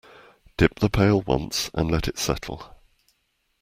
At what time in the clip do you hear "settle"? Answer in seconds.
2.17-2.73